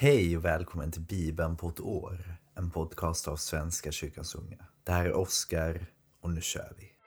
[0.00, 2.36] Hej och välkommen till Bibeln på ett år.
[2.54, 4.66] En podcast av Svenska kyrkans unga.
[4.84, 5.86] Det här är Oskar
[6.22, 6.97] och nu kör vi.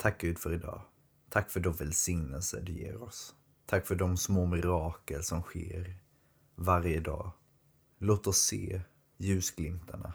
[0.00, 0.82] Tack Gud för idag.
[1.28, 3.34] Tack för de välsignelser du ger oss.
[3.66, 5.98] Tack för de små mirakel som sker
[6.54, 7.32] varje dag.
[7.98, 8.82] Låt oss se
[9.16, 10.14] ljusglimtarna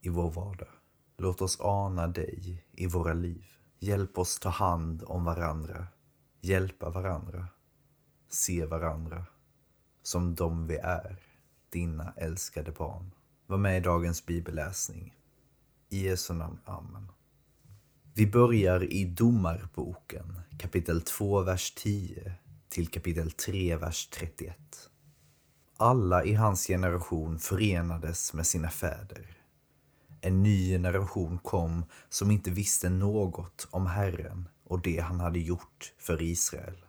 [0.00, 0.68] i vår vardag.
[1.16, 3.44] Låt oss ana dig i våra liv.
[3.78, 5.86] Hjälp oss ta hand om varandra,
[6.40, 7.48] hjälpa varandra,
[8.28, 9.26] se varandra
[10.02, 11.22] som de vi är,
[11.70, 13.10] dina älskade barn.
[13.46, 15.16] Var med i dagens bibelläsning.
[15.88, 16.58] I Jesu namn.
[16.64, 17.08] Amen.
[18.18, 22.32] Vi börjar i Domarboken, kapitel 2, vers 10
[22.68, 24.56] till kapitel 3, vers 31.
[25.76, 29.38] Alla i hans generation förenades med sina fäder.
[30.20, 35.92] En ny generation kom som inte visste något om Herren och det han hade gjort
[35.98, 36.84] för Israel.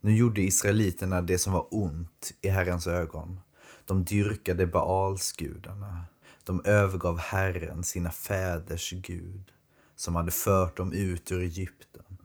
[0.00, 3.40] Nu gjorde israeliterna det som var ont i Herrens ögon.
[3.84, 6.04] De dyrkade Baalsgudarna.
[6.44, 9.53] De övergav Herren, sina fäders Gud
[9.96, 12.18] som hade fört dem ut ur Egypten.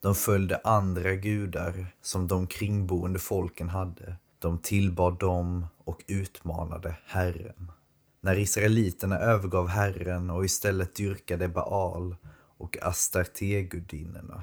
[0.00, 4.16] De följde andra gudar som de kringboende folken hade.
[4.38, 7.72] De tillbad dem och utmanade Herren.
[8.20, 12.16] När israeliterna övergav Herren och istället dyrkade Baal
[12.58, 14.42] och Astartegudinnorna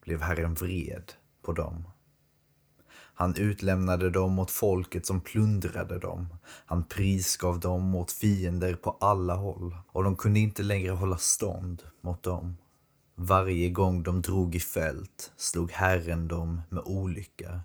[0.00, 1.12] blev Herren vred
[1.42, 1.84] på dem.
[3.18, 6.26] Han utlämnade dem åt folket som plundrade dem.
[6.66, 11.82] Han prisgav dem åt fiender på alla håll och de kunde inte längre hålla stånd
[12.00, 12.56] mot dem.
[13.14, 17.60] Varje gång de drog i fält slog Herren dem med olycka,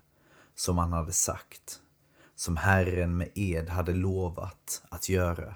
[0.54, 1.80] som han hade sagt,
[2.36, 5.54] som Herren med ed hade lovat att göra.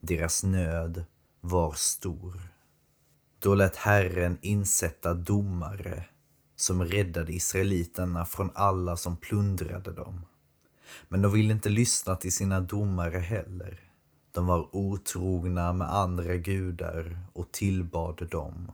[0.00, 1.04] Deras nöd
[1.40, 2.40] var stor.
[3.38, 6.04] Då lät Herren insätta domare
[6.56, 10.24] som räddade israeliterna från alla som plundrade dem.
[11.08, 13.80] Men de ville inte lyssna till sina domare heller.
[14.32, 18.72] De var otrogna med andra gudar och tillbad dem.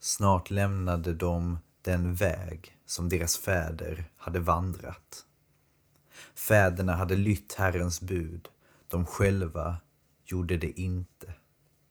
[0.00, 5.24] Snart lämnade de den väg som deras fäder hade vandrat.
[6.34, 8.48] Fäderna hade lytt Herrens bud,
[8.88, 9.76] de själva
[10.24, 11.34] gjorde det inte.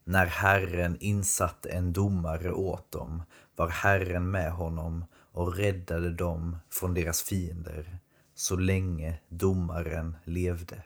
[0.03, 3.23] När Herren insatte en domare åt dem
[3.55, 7.99] var Herren med honom och räddade dem från deras fiender
[8.35, 10.83] så länge domaren levde.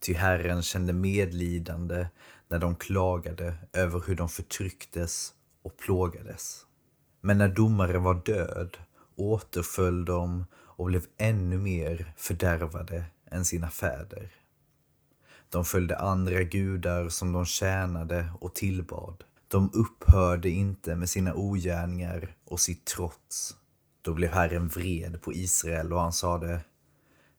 [0.00, 2.06] Ty Herren kände medlidande
[2.48, 6.66] när de klagade över hur de förtrycktes och plågades.
[7.20, 8.76] Men när domaren var död
[9.16, 14.32] återföll de och blev ännu mer fördärvade än sina fäder.
[15.48, 19.24] De följde andra gudar som de tjänade och tillbad.
[19.48, 23.56] De upphörde inte med sina ogärningar och sitt trots.
[24.02, 26.60] Då blev Herren vred på Israel och han sade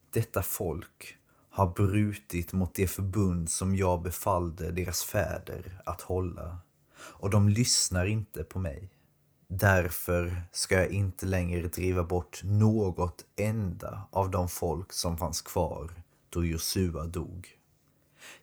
[0.09, 1.17] Detta folk
[1.49, 6.57] har brutit mot det förbund som jag befallde deras fäder att hålla
[6.95, 8.89] och de lyssnar inte på mig.
[9.47, 16.03] Därför ska jag inte längre driva bort något enda av de folk som fanns kvar
[16.29, 17.47] då Josua dog.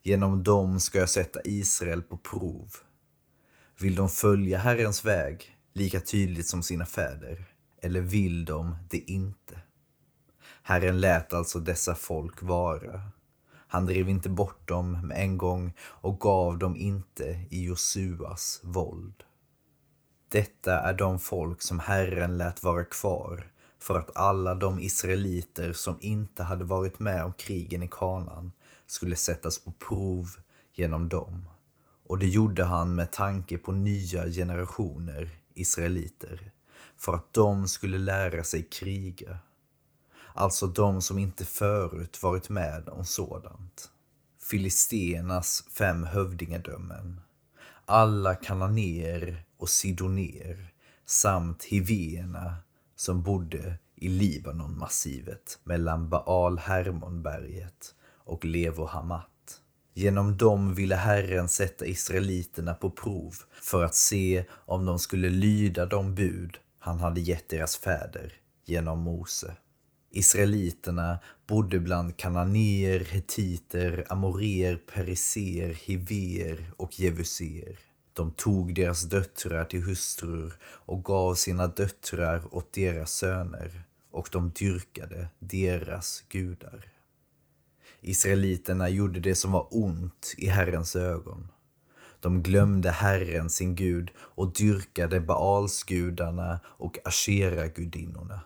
[0.03, 2.77] Genom dem ska jag sätta Israel på prov.
[3.79, 7.50] Vill de följa Herrens väg lika tydligt som sina fäder?
[7.81, 9.61] Eller vill de det inte?
[10.63, 13.03] Herren lät alltså dessa folk vara.
[13.67, 19.25] Han drev inte bort dem med en gång och gav dem inte i Josuas våld.
[20.29, 25.97] Detta är de folk som Herren lät vara kvar för att alla de israeliter som
[26.01, 28.53] inte hade varit med om krigen i Kanaan
[28.87, 30.27] skulle sättas på prov
[30.75, 31.49] genom dem.
[32.07, 36.53] Och det gjorde han med tanke på nya generationer israeliter
[37.01, 39.39] för att de skulle lära sig kriga.
[40.35, 43.91] Alltså de som inte förut varit med om sådant.
[44.43, 47.21] Filistenas fem hövdingadömen.
[47.85, 50.73] Alla kananer och sidoner
[51.07, 52.57] samt hivéerna
[52.97, 57.95] som bodde i Libanonmassivet mellan Baal Hermonberget
[58.25, 59.27] och Levo Hamat.
[59.95, 65.87] Genom dem ville Herren sätta israeliterna på prov för att se om de skulle lyda
[65.87, 68.33] de bud han hade gett deras fäder
[68.65, 69.57] genom Mose.
[70.11, 77.79] Israeliterna bodde bland kananéer, hetiter, amorer, periser, hiver och jevuser.
[78.13, 84.51] De tog deras döttrar till hustrur och gav sina döttrar åt deras söner och de
[84.51, 86.85] dyrkade deras gudar.
[88.01, 91.49] Israeliterna gjorde det som var ont i Herrens ögon.
[92.21, 98.41] De glömde Herren, sin Gud, och dyrkade Baalsgudarna och Ashera-gudinnorna.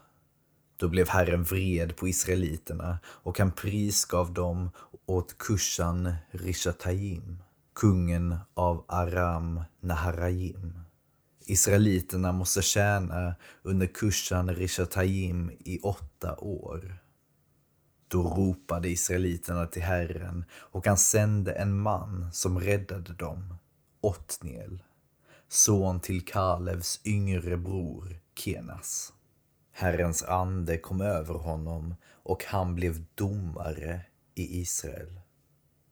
[0.77, 4.71] Då blev Herren vred på israeliterna och han prisgav dem
[5.07, 7.43] åt Kushan Rishatayim,
[7.75, 10.81] kungen av Aram Naharajim.
[11.47, 16.99] Israeliterna måste tjäna under Kushan Rishatayim i åtta år.
[18.09, 23.55] Då ropade israeliterna till Herren och han sände en man som räddade dem,
[24.05, 24.83] Otniel,
[25.49, 29.13] son till Kalevs yngre bror Kenas.
[29.73, 34.01] Herrens ande kom över honom och han blev domare
[34.35, 35.21] i Israel.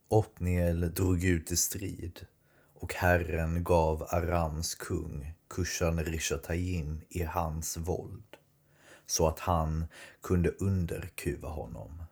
[0.08, 2.26] Otniel drog ut i strid
[2.74, 8.36] och Herren gav Arams kung Kushan Rishatayim i hans våld
[9.06, 9.84] så att han
[10.22, 12.02] kunde underkuva honom.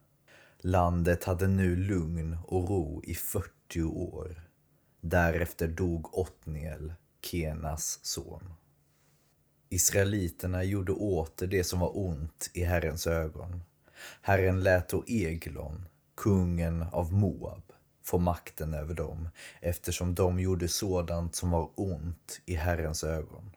[0.58, 4.49] Landet hade nu lugn och ro i 40 år.
[5.00, 6.92] Därefter dog Otniel,
[7.22, 8.54] Kenas son.
[9.68, 13.62] Israeliterna gjorde åter det som var ont i Herrens ögon.
[14.22, 17.62] Herren lät då Eglon, kungen av Moab,
[18.02, 19.28] få makten över dem
[19.60, 23.50] eftersom de gjorde sådant som var ont i Herrens ögon.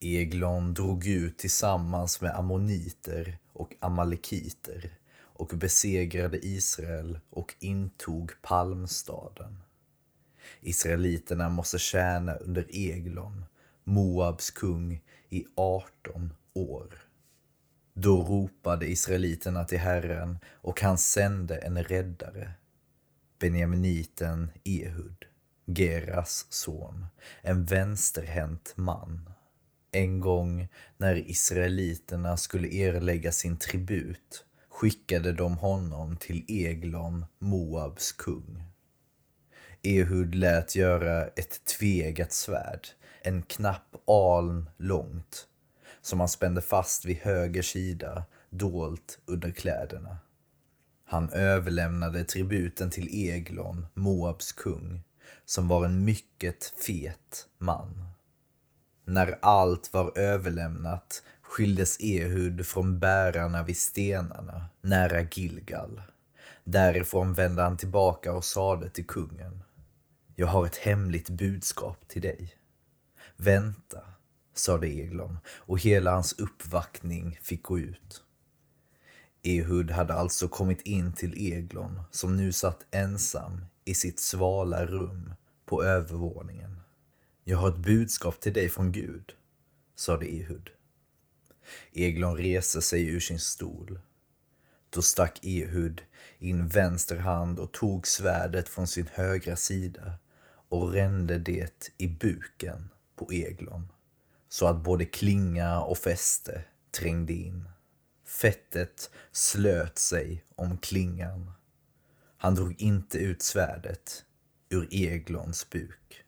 [0.00, 9.62] Eglon drog ut tillsammans med ammoniter och amalekiter och besegrade Israel och intog palmstaden.
[10.60, 13.44] Israeliterna måste tjäna under Eglon,
[13.84, 16.94] Moabs kung, i 18 år.
[17.94, 22.52] Då ropade israeliterna till Herren och han sände en räddare,
[23.38, 25.24] Benjaminiten Ehud,
[25.66, 27.06] Geras son,
[27.42, 29.30] en vänsterhänt man.
[29.92, 38.67] En gång när israeliterna skulle erlägga sin tribut skickade de honom till Eglon, Moabs kung.
[39.82, 42.88] Ehud lät göra ett tvegat svärd,
[43.22, 45.46] en knapp aln långt,
[46.00, 50.18] som han spände fast vid höger sida, dolt under kläderna.
[51.04, 55.02] Han överlämnade tributen till Eglon, Moabs kung,
[55.44, 58.08] som var en mycket fet man.
[59.04, 66.02] När allt var överlämnat skildes Ehud från bärarna vid stenarna nära Gilgal.
[66.64, 69.62] Därifrån vände han tillbaka och sade till kungen.
[70.40, 72.54] Jag har ett hemligt budskap till dig.
[73.36, 74.00] Vänta,
[74.54, 78.22] sade Eglon och hela hans uppvaktning fick gå ut.
[79.42, 85.34] Ehud hade alltså kommit in till Eglon som nu satt ensam i sitt svala rum
[85.64, 86.80] på övervåningen.
[87.44, 89.32] Jag har ett budskap till dig från Gud,
[89.96, 90.70] sade Ehud.
[91.92, 94.00] Eglon reste sig ur sin stol.
[94.90, 96.02] Då stack Ehud
[96.38, 100.12] in vänster hand och tog svärdet från sin högra sida
[100.68, 103.88] och rände det i buken på Eglon
[104.48, 107.68] så att både klinga och fäste trängde in.
[108.26, 111.52] Fettet slöt sig om klingan.
[112.36, 114.24] Han drog inte ut svärdet
[114.68, 116.24] ur Eglons buk.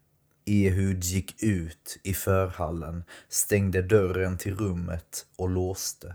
[0.46, 6.14] Ehud gick ut i förhallen, stängde dörren till rummet och låste.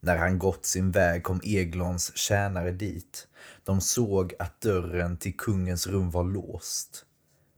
[0.00, 3.28] När han gått sin väg kom Eglons tjänare dit.
[3.64, 7.06] De såg att dörren till kungens rum var låst,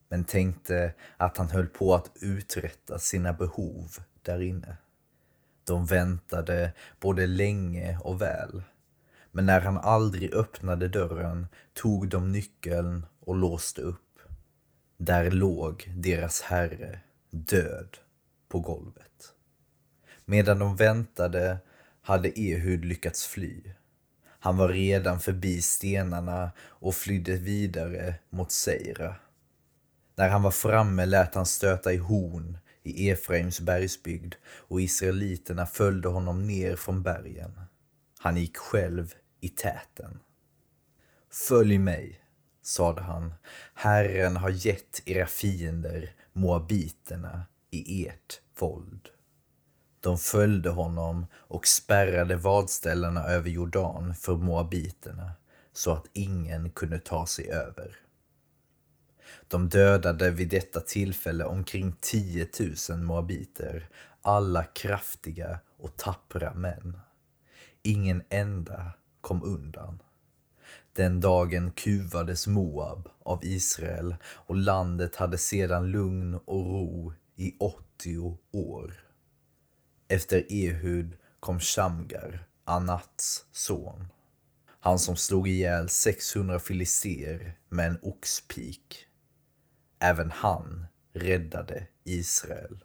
[0.09, 4.77] men tänkte att han höll på att uträtta sina behov där inne.
[5.65, 8.63] De väntade både länge och väl,
[9.31, 14.19] men när han aldrig öppnade dörren tog de nyckeln och låste upp.
[14.97, 17.97] Där låg deras herre död
[18.49, 19.33] på golvet.
[20.25, 21.59] Medan de väntade
[22.03, 23.63] hade Ehud lyckats fly.
[24.27, 29.17] Han var redan förbi stenarna och flydde vidare mot Seira.
[30.17, 36.09] När han var framme lät han stöta i horn i Efraims bergsbygd och israeliterna följde
[36.09, 37.61] honom ner från bergen.
[38.19, 40.21] Han gick själv i täten.
[41.49, 42.21] Följ mig,
[42.63, 43.35] sade han,
[43.75, 49.09] Herren har gett era fiender, moabiterna, i ert våld.
[50.01, 55.33] De följde honom och spärrade vadställena över Jordan för moabiterna
[55.73, 58.06] så att ingen kunde ta sig över.
[59.49, 62.49] De dödade vid detta tillfälle omkring 10
[62.91, 63.89] 000 moabiter,
[64.23, 66.99] alla kraftiga och tappra män.
[67.83, 70.03] Ingen enda kom undan.
[70.93, 78.39] Den dagen kuvades Moab av Israel och landet hade sedan lugn och ro i 80
[78.53, 78.95] år.
[80.09, 84.07] Efter Ehud kom Shamgar, Anats son.
[84.81, 89.06] Han som slog ihjäl 600 filister med en oxpik.
[89.99, 92.85] Även han räddade Israel.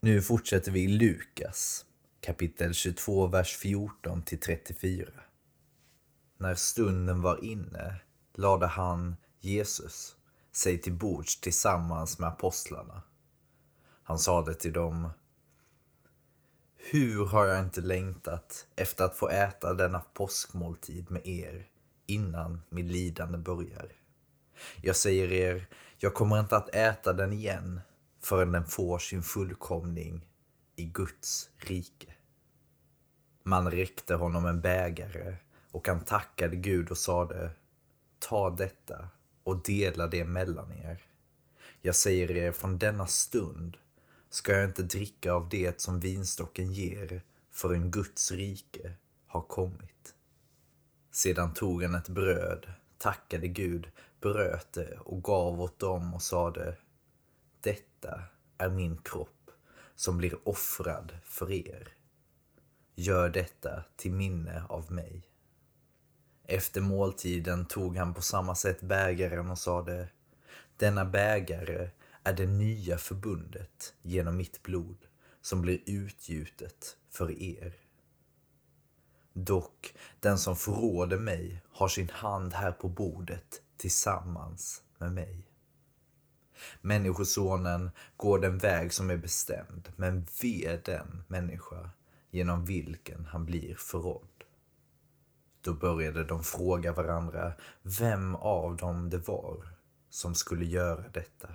[0.00, 1.86] Nu fortsätter vi i Lukas
[2.20, 5.08] kapitel 22, vers 14 till 34.
[6.36, 8.00] När stunden var inne
[8.34, 10.16] lade han, Jesus,
[10.52, 13.02] sig till bords tillsammans med apostlarna.
[14.02, 15.08] Han sade till dem
[16.76, 21.66] hur har jag inte längtat efter att få äta denna påskmåltid med er
[22.06, 23.92] innan mitt lidande börjar.
[24.80, 25.66] Jag säger er,
[25.98, 27.80] jag kommer inte att äta den igen
[28.20, 30.26] förrän den får sin fullkomning
[30.76, 32.14] i Guds rike.
[33.42, 35.36] Man räckte honom en bägare
[35.70, 37.50] och han tackade Gud och sade
[38.18, 39.08] Ta detta
[39.42, 41.02] och dela det mellan er.
[41.80, 43.76] Jag säger er, från denna stund
[44.30, 48.92] ska jag inte dricka av det som vinstocken ger förrän Guds rike
[49.26, 50.14] har kommit.
[51.10, 53.90] Sedan tog han ett bröd, tackade Gud,
[54.22, 56.76] bröt det och gav åt dem och sade
[57.60, 58.22] Detta
[58.58, 59.50] är min kropp
[59.94, 61.88] som blir offrad för er.
[62.94, 65.28] Gör detta till minne av mig.
[66.44, 70.08] Efter måltiden tog han på samma sätt bägaren och sade
[70.76, 71.90] Denna bägare
[72.24, 75.06] är det nya förbundet genom mitt blod
[75.40, 77.74] som blir utgjutet för er.
[79.32, 85.46] Dock, den som förråder mig har sin hand här på bordet tillsammans med mig.
[86.80, 91.90] Människosonen går den väg som är bestämd, men ve den människa
[92.30, 94.44] genom vilken han blir förrådd.
[95.60, 99.68] Då började de fråga varandra vem av dem det var
[100.10, 101.48] som skulle göra detta.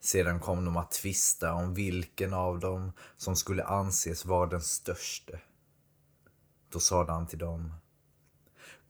[0.00, 5.40] Sedan kom de att tvista om vilken av dem som skulle anses vara den störste.
[6.68, 7.74] Då sade han till dem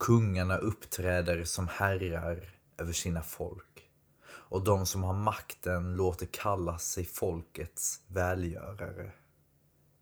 [0.03, 3.89] Kungarna uppträder som herrar över sina folk
[4.25, 9.11] och de som har makten låter kalla sig folkets välgörare.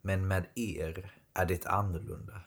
[0.01, 2.41] Men med er är det annorlunda.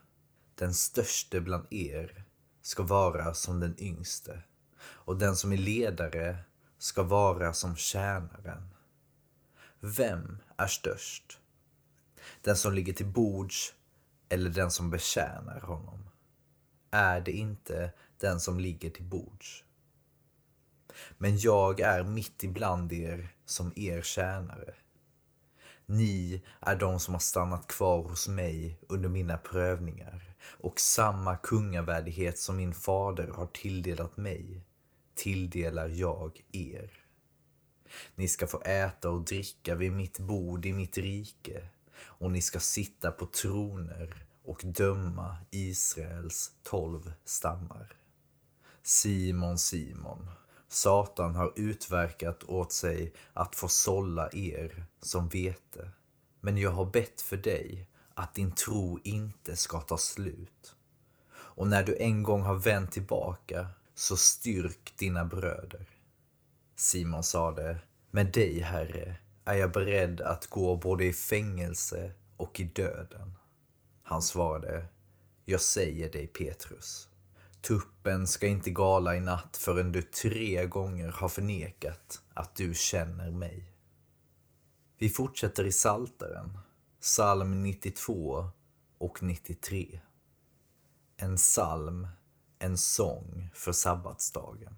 [0.54, 2.24] Den störste bland er
[2.62, 4.42] ska vara som den yngste
[4.80, 6.38] och den som är ledare
[6.78, 8.68] ska vara som tjänaren.
[9.80, 11.38] Vem är störst?
[12.42, 13.74] Den som ligger till bords
[14.28, 16.04] eller den som betjänar honom?
[16.94, 19.64] Är det inte den som ligger till bords?
[21.18, 24.74] Men jag är mitt ibland er som er tjänare.
[25.86, 32.38] Ni är de som har stannat kvar hos mig under mina prövningar och samma kungavärdighet
[32.38, 34.64] som min fader har tilldelat mig
[35.14, 36.90] tilldelar jag er.
[38.14, 42.60] Ni ska få äta och dricka vid mitt bord i mitt rike och ni ska
[42.60, 47.96] sitta på troner och döma Israels tolv stammar.
[48.82, 50.30] Simon, Simon,
[50.68, 55.90] Satan har utverkat åt sig att få sålla er som vete.
[56.40, 60.76] Men jag har bett för dig att din tro inte ska ta slut.
[61.34, 65.86] Och när du en gång har vänt tillbaka, så styrk dina bröder.
[66.76, 67.78] Simon sade,
[68.10, 73.32] med dig, Herre, är jag beredd att gå både i fängelse och i döden.
[74.06, 74.86] Han svarade,
[75.44, 77.08] jag säger dig Petrus,
[77.60, 83.30] Tuppen ska inte gala i natt förrän du tre gånger har förnekat att du känner
[83.30, 83.72] mig.
[84.98, 86.58] Vi fortsätter i Salteren,
[87.00, 88.48] psalm 92
[88.98, 90.00] och 93.
[91.16, 92.08] En psalm,
[92.58, 94.76] en sång för sabbatsdagen.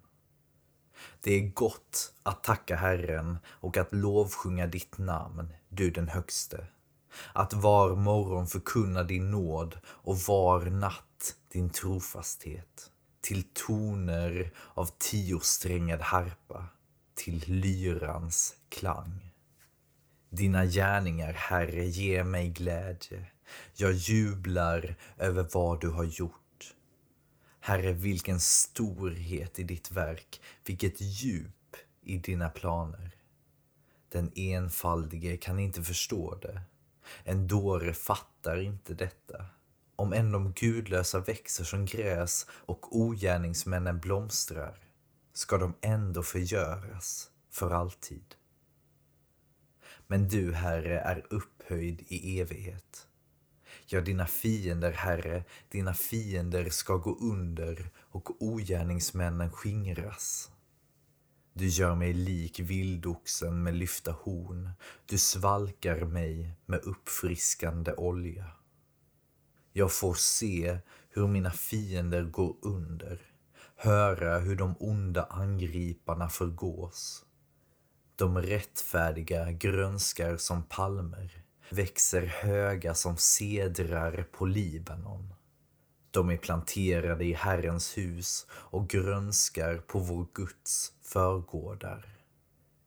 [1.20, 6.66] Det är gott att tacka Herren och att lovsjunga ditt namn, du den högste.
[7.32, 12.90] Att var morgon förkunna din nåd och var natt din trofasthet
[13.26, 16.66] till toner av tiosträngad harpa,
[17.14, 19.32] till lyrans klang.
[20.30, 23.26] Dina gärningar, Herre, ger mig glädje.
[23.74, 26.74] Jag jublar över vad du har gjort.
[27.60, 33.10] Herre, vilken storhet i ditt verk, vilket djup i dina planer.
[34.08, 36.60] Den enfaldige kan inte förstå det.
[37.24, 39.46] En dåre fattar inte detta
[39.96, 44.78] om än de gudlösa växer som gräs och ogärningsmännen blomstrar,
[45.32, 48.34] ska de ändå förgöras för alltid.
[50.06, 53.06] Men du, Herre, är upphöjd i evighet.
[53.86, 60.50] Ja, dina fiender, Herre, dina fiender ska gå under och ogärningsmännen skingras.
[61.58, 64.70] Du gör mig lik vildoxen med lyfta horn.
[65.06, 68.46] Du svalkar mig med uppfriskande olja.
[69.72, 73.20] Jag får se hur mina fiender går under,
[73.76, 77.24] höra hur de onda angriparna förgås.
[78.16, 85.34] De rättfärdiga grönskar som palmer, växer höga som cedrar på Libanon.
[86.10, 92.08] De är planterade i Herrens hus och grönskar på vår Guds förgårdar.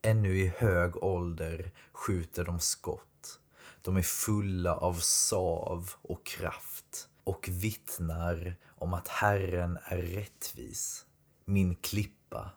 [0.01, 3.39] Ännu i hög ålder skjuter de skott.
[3.81, 11.05] De är fulla av sav och kraft och vittnar om att Herren är rättvis,
[11.45, 12.51] min klippa.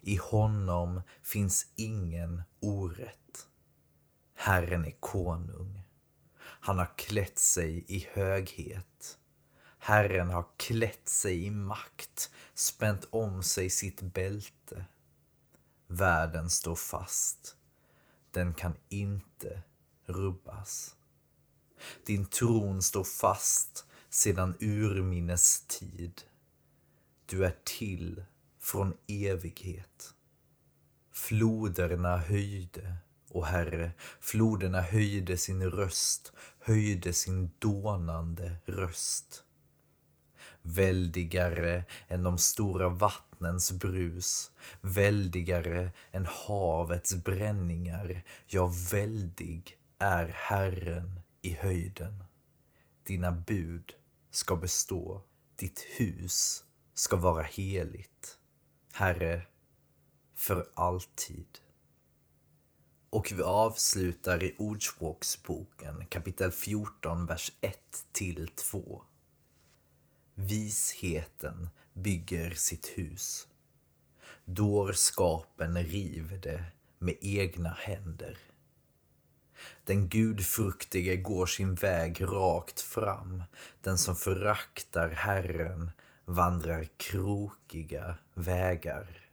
[0.00, 3.46] I honom finns ingen orätt.
[4.34, 5.82] Herren är konung.
[6.38, 9.18] Han har klätt sig i höghet.
[9.78, 14.84] Herren har klätt sig i makt, spänt om sig sitt bälte.
[15.92, 17.56] Världen står fast.
[18.30, 19.62] Den kan inte
[20.06, 20.96] rubbas.
[22.06, 26.22] Din tron står fast sedan urminnes tid.
[27.26, 28.24] Du är till
[28.60, 30.14] från evighet.
[31.12, 32.96] Floderna höjde,
[33.28, 39.44] o Herre, floderna höjde sin röst, höjde sin dånande röst.
[40.62, 51.20] Väldigare än de stora vattnen vattnens brus, väldigare än havets bränningar, ja, väldig är Herren
[51.42, 52.24] i höjden.
[53.04, 53.94] Dina bud
[54.30, 55.22] ska bestå,
[55.56, 58.38] ditt hus ska vara heligt.
[58.92, 59.42] Herre,
[60.34, 61.58] för alltid.
[63.10, 67.78] Och vi avslutar i Ordspråksboken kapitel 14, vers 1
[68.12, 69.02] till 2.
[70.34, 73.48] Visheten bygger sitt hus.
[74.44, 76.64] Dårskapen river det
[76.98, 78.38] med egna händer.
[79.84, 83.42] Den gudfruktige går sin väg rakt fram.
[83.80, 85.90] Den som föraktar Herren
[86.24, 89.28] vandrar krokiga vägar.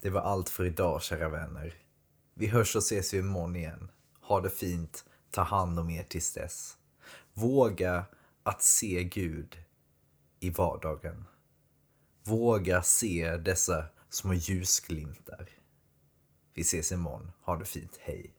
[0.00, 1.74] Det var allt för idag, kära vänner.
[2.34, 3.90] Vi hörs och ses imorgon igen.
[4.20, 5.04] Ha det fint.
[5.30, 6.76] Ta hand om er tills dess.
[7.32, 8.04] Våga
[8.42, 9.56] att se Gud
[10.44, 11.24] i vardagen.
[12.24, 15.48] Våga se dessa små ljusglimtar.
[16.54, 17.32] Vi ses imorgon.
[17.40, 17.98] Ha det fint.
[18.00, 18.34] Hej.